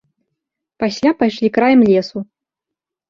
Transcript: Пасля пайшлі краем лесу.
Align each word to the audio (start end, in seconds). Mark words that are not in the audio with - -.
Пасля 0.83 1.11
пайшлі 1.21 1.53
краем 1.59 1.81
лесу. 1.93 2.17